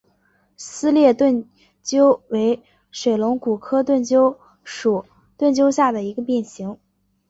[0.57, 1.47] 撕裂盾
[1.83, 5.05] 蕨为水龙骨科盾蕨属
[5.37, 6.79] 盾蕨下的一个变型。